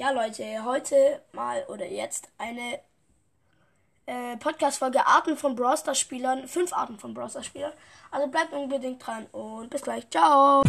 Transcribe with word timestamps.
Ja, 0.00 0.12
Leute, 0.12 0.64
heute 0.64 1.20
mal 1.32 1.62
oder 1.68 1.84
jetzt 1.84 2.30
eine 2.38 2.80
äh, 4.06 4.34
Podcast-Folge 4.38 5.06
Arten 5.06 5.36
von 5.36 5.54
Brawl 5.54 5.76
Spielern. 5.94 6.48
Fünf 6.48 6.72
Arten 6.72 6.98
von 6.98 7.12
Brawl 7.12 7.28
Spielern. 7.44 7.74
Also 8.10 8.26
bleibt 8.28 8.54
unbedingt 8.54 9.06
dran 9.06 9.26
und 9.26 9.68
bis 9.68 9.82
gleich. 9.82 10.08
Ciao! 10.08 10.62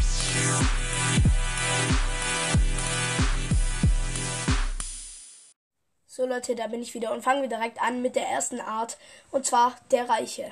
So 6.06 6.26
Leute, 6.26 6.54
da 6.54 6.68
bin 6.68 6.82
ich 6.82 6.94
wieder 6.94 7.14
und 7.14 7.22
fangen 7.22 7.42
wir 7.42 7.48
direkt 7.48 7.82
an 7.82 8.02
mit 8.02 8.18
der 8.18 8.28
ersten 8.28 8.60
Art 8.60 8.98
und 9.32 9.46
zwar 9.46 9.78
der 9.92 10.10
Reiche. 10.10 10.52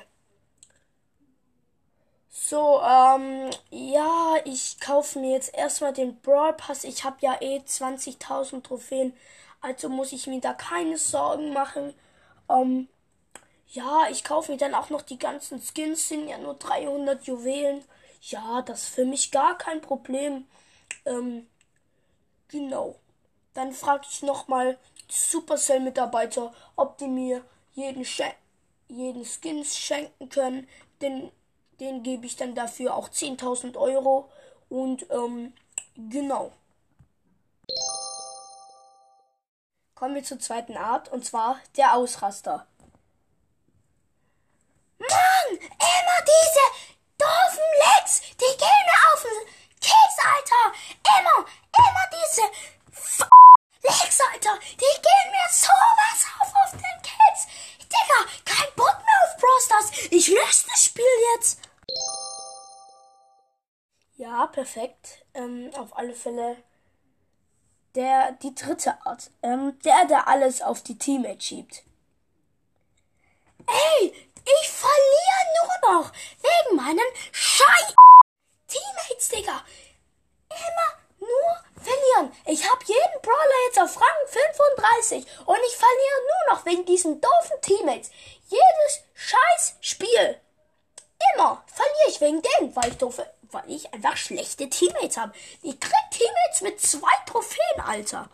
So, 2.32 2.80
ähm, 2.82 3.50
ja, 3.72 4.36
ich 4.46 4.80
kaufe 4.80 5.20
mir 5.20 5.32
jetzt 5.34 5.54
erstmal 5.56 5.94
den 5.94 6.20
Brawl 6.22 6.54
Pass. 6.54 6.84
Ich 6.84 7.04
habe 7.04 7.18
ja 7.22 7.38
eh 7.42 7.62
20.000 7.66 8.64
Trophäen, 8.68 9.14
also 9.62 9.90
muss 9.90 10.12
ich 10.14 10.28
mir 10.28 10.40
da 10.42 10.54
keine 10.54 10.98
Sorgen 10.98 11.54
machen. 11.54 11.94
Ähm, 12.50 12.88
ja, 13.70 14.08
ich 14.12 14.24
kaufe 14.24 14.52
mir 14.52 14.58
dann 14.60 14.76
auch 14.76 14.90
noch 14.92 15.04
die 15.04 15.20
ganzen 15.20 15.62
Skins, 15.62 16.10
sind 16.10 16.30
ja 16.30 16.38
nur 16.40 16.56
300 16.56 17.26
Juwelen. 17.26 17.84
Ja, 18.22 18.62
das 18.64 18.84
ist 18.86 18.96
für 18.96 19.06
mich 19.06 19.32
gar 19.32 19.58
kein 19.58 19.82
Problem. 19.82 20.48
Ähm, 21.06 21.48
genau. 22.50 22.96
Dann 23.54 23.74
frage 23.74 24.06
ich 24.10 24.22
nochmal 24.24 24.78
Supercell-Mitarbeiter, 25.10 26.54
ob 26.76 26.98
die 26.98 27.08
mir 27.08 27.44
jeden, 27.74 28.06
Schen 28.06 28.32
jeden 28.88 29.26
Skins 29.26 29.78
schenken 29.78 30.30
können. 30.30 30.68
Den, 31.02 31.32
den 31.80 32.04
gebe 32.04 32.26
ich 32.26 32.36
dann 32.36 32.56
dafür 32.56 32.96
auch 32.96 33.10
10.000 33.10 33.78
Euro. 33.78 34.30
Und 34.70 35.10
ähm, 35.10 35.54
genau. 35.96 36.52
Kommen 39.96 40.16
wir 40.16 40.24
zur 40.24 40.40
zweiten 40.40 40.78
Art, 40.78 41.10
und 41.12 41.26
zwar 41.26 41.60
der 41.76 41.94
Ausraster. 41.96 42.66
Mann, 44.98 45.58
immer 45.58 46.20
diese 46.24 46.64
doofen 47.18 47.70
Lecks, 47.84 48.22
die 48.32 48.58
gehen 48.58 48.86
mir 48.86 49.14
auf 49.14 49.24
den 49.24 49.40
Keks, 49.82 50.18
Alter. 50.24 50.64
Immer, 51.20 51.46
immer 51.78 52.06
diese 52.16 52.44
F 52.92 53.28
Lecks, 53.84 54.22
Alter, 54.32 54.60
die 54.72 55.02
gehen 55.02 55.32
mir 55.32 55.50
sowas 55.52 56.26
auf 56.40 56.54
auf 56.64 56.72
den 56.72 57.02
Keks. 57.02 57.48
Digga, 57.80 58.20
kein 58.46 58.74
Bock 58.76 58.98
mehr 59.06 59.20
auf 59.26 59.38
Brosters. 59.38 59.92
Ich 60.12 60.28
löse 60.28 60.69
Ja, 64.30 64.46
perfekt. 64.46 65.26
Ähm, 65.34 65.72
auf 65.76 65.98
alle 65.98 66.14
Fälle 66.14 66.58
der, 67.96 68.34
die 68.34 68.54
dritte 68.54 69.04
Art. 69.04 69.32
Ähm, 69.42 69.80
der, 69.84 70.06
der 70.06 70.28
alles 70.28 70.62
auf 70.62 70.84
die 70.84 71.00
Teammates 71.00 71.46
schiebt. 71.46 71.84
Ey, 73.66 74.14
ich 74.36 74.70
verliere 74.70 75.42
nur 75.58 75.94
noch 75.94 76.12
wegen 76.44 76.76
meinen 76.76 77.10
Scheiß 77.32 77.96
Teammates, 78.68 79.30
Digga. 79.30 79.64
Immer 80.52 81.28
nur 81.28 81.82
verlieren. 81.82 82.32
Ich 82.46 82.70
habe 82.70 82.86
jeden 82.86 83.22
Brawler 83.24 83.66
jetzt 83.66 83.82
auf 83.82 84.00
Rang 84.00 84.28
35 84.28 85.26
und 85.48 85.58
ich 85.68 85.76
verliere 85.76 86.22
nur 86.28 86.54
noch 86.54 86.66
wegen 86.68 86.86
diesen 86.86 87.20
doofen 87.20 87.62
Teammates. 87.62 88.12
Jedes 88.48 89.04
scheiß 89.16 89.78
Spiel. 89.82 90.40
Ich 92.10 92.22
wegen 92.22 92.42
denen, 92.42 92.76
weil 92.76 92.90
ich 92.90 92.98
doofe, 92.98 93.26
weil 93.52 93.70
ich 93.70 93.94
einfach 93.94 94.18
schlechte 94.18 94.68
Teammates 94.68 95.18
habe. 95.18 95.34
Ich 95.62 95.80
krieg 95.80 95.94
Teammates 96.12 96.62
mit 96.62 96.82
zwei 96.82 97.08
Trophäen, 97.28 97.82
Alter. 97.86 98.30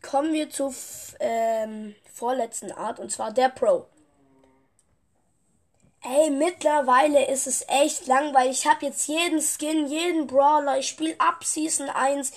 Kommen 0.00 0.32
wir 0.32 0.48
zur 0.48 0.72
ähm, 1.20 1.94
vorletzten 2.14 2.72
Art 2.72 2.98
und 2.98 3.12
zwar 3.12 3.30
der 3.30 3.50
Pro. 3.50 3.86
Ey, 6.00 6.30
mittlerweile 6.30 7.26
ist 7.26 7.46
es 7.46 7.66
echt 7.68 8.06
langweilig. 8.06 8.60
Ich 8.60 8.66
habe 8.66 8.86
jetzt 8.86 9.06
jeden 9.06 9.42
Skin, 9.42 9.86
jeden 9.88 10.26
Brawler. 10.26 10.78
Ich 10.78 10.88
spiele 10.88 11.16
ab 11.18 11.44
Season 11.44 11.90
1. 11.90 12.32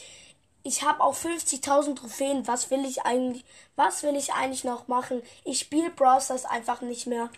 Ich 0.63 0.83
habe 0.83 1.01
auch 1.01 1.15
50.000 1.15 1.95
Trophäen. 1.95 2.47
Was 2.47 2.71
will 2.71 2.83
ich 2.83 3.03
eigentlich, 3.03 3.45
was 3.77 4.03
will 4.03 4.17
ich 4.17 4.33
eigentlich 4.33 4.65
noch 4.65 4.89
machen? 4.89 5.21
Ich 5.45 5.59
spiele 5.59 5.91
Brawl 5.91 6.21
einfach 6.49 6.81
nicht 6.81 7.07
mehr. 7.07 7.29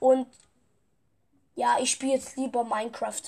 Und 0.00 0.26
ja, 1.54 1.78
ich 1.80 1.90
spiele 1.90 2.14
jetzt 2.14 2.36
lieber 2.36 2.64
Minecraft. 2.64 3.22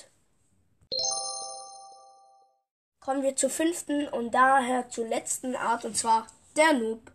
Kommen 2.99 3.23
wir 3.23 3.35
zur 3.35 3.49
fünften 3.49 4.07
und 4.07 4.31
daher 4.31 4.89
zur 4.89 5.07
letzten 5.07 5.55
Art 5.55 5.85
und 5.85 5.97
zwar 5.97 6.27
der 6.55 6.73
Noob. 6.73 7.11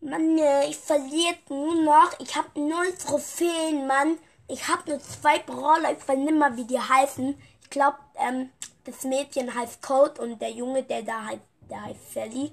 Mann, 0.00 0.38
ich 0.68 0.76
verliere 0.76 1.38
nur 1.48 1.74
noch. 1.76 2.20
Ich 2.20 2.36
habe 2.36 2.60
null 2.60 2.94
Trophäen, 2.98 3.86
Mann. 3.86 4.18
Ich 4.48 4.68
habe 4.68 4.90
nur 4.90 5.00
zwei 5.00 5.38
Brawler. 5.38 5.92
Ich 5.92 6.06
weiß 6.06 6.18
nicht 6.18 6.34
mal, 6.34 6.54
wie 6.56 6.66
die 6.66 6.78
heißen. 6.78 7.40
Ich 7.62 7.70
glaube, 7.70 7.96
ähm, 8.16 8.50
das 8.84 9.02
Mädchen 9.04 9.54
heißt 9.54 9.80
Code 9.80 10.20
und 10.20 10.42
der 10.42 10.50
Junge, 10.50 10.82
der 10.82 11.02
da 11.02 11.24
heißt, 11.24 11.40
der 11.70 11.82
heißt 11.82 12.12
Sally. 12.12 12.52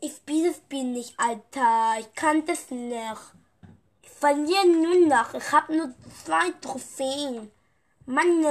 Ich 0.00 0.16
spiele 0.16 0.48
das 0.48 0.56
Spiel 0.58 0.84
nicht, 0.84 1.14
Alter. 1.18 2.00
Ich 2.00 2.12
kann 2.14 2.44
das 2.46 2.70
nicht. 2.70 3.34
Ich 4.02 4.10
verliere 4.10 4.66
nur 4.66 5.06
noch. 5.08 5.34
Ich 5.34 5.52
habe 5.52 5.76
nur 5.76 5.94
zwei 6.24 6.50
Trophäen. 6.60 7.50
Mann. 8.06 8.44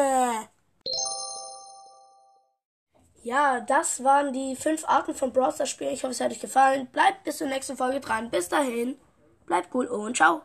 Ja, 3.24 3.60
das 3.62 4.04
waren 4.04 4.34
die 4.34 4.56
fünf 4.56 4.88
Arten 4.88 5.16
von 5.16 5.34
Brawl 5.34 5.52
Stars 5.52 5.70
Spielen. 5.70 5.94
Ich 5.94 6.04
hoffe, 6.04 6.12
es 6.12 6.22
hat 6.22 6.32
euch 6.32 6.40
gefallen. 6.40 6.88
Bleibt 6.88 7.24
bis 7.24 7.38
zur 7.38 7.48
nächsten 7.48 7.76
Folge 7.76 8.00
dran. 8.00 8.30
Bis 8.30 8.50
dahin, 8.50 9.00
bleibt 9.46 9.74
cool 9.74 9.88
und 9.88 10.16
ciao. 10.16 10.44